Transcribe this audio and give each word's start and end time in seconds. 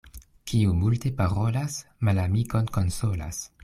Kiu 0.51 0.71
multe 0.77 1.13
parolas, 1.21 1.79
malamikon 2.09 2.77
konsolas. 2.81 3.49